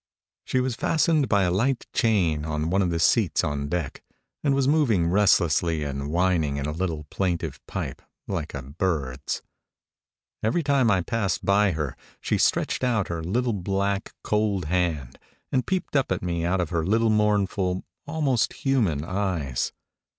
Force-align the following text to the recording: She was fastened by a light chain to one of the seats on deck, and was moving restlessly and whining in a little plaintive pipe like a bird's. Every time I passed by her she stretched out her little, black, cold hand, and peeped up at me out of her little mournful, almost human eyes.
She 0.45 0.59
was 0.59 0.73
fastened 0.73 1.29
by 1.29 1.43
a 1.43 1.51
light 1.51 1.85
chain 1.93 2.41
to 2.41 2.57
one 2.65 2.81
of 2.81 2.89
the 2.89 2.97
seats 2.97 3.43
on 3.43 3.69
deck, 3.69 4.01
and 4.43 4.55
was 4.55 4.67
moving 4.67 5.05
restlessly 5.11 5.83
and 5.83 6.09
whining 6.09 6.57
in 6.57 6.65
a 6.65 6.71
little 6.71 7.03
plaintive 7.11 7.63
pipe 7.67 8.01
like 8.27 8.55
a 8.55 8.63
bird's. 8.63 9.43
Every 10.41 10.63
time 10.63 10.89
I 10.89 11.01
passed 11.01 11.45
by 11.45 11.73
her 11.73 11.95
she 12.19 12.39
stretched 12.39 12.83
out 12.83 13.09
her 13.09 13.21
little, 13.23 13.53
black, 13.53 14.15
cold 14.23 14.65
hand, 14.65 15.19
and 15.51 15.67
peeped 15.67 15.95
up 15.95 16.11
at 16.11 16.23
me 16.23 16.43
out 16.45 16.61
of 16.61 16.71
her 16.71 16.83
little 16.83 17.11
mournful, 17.11 17.83
almost 18.07 18.53
human 18.53 19.05
eyes. 19.05 19.71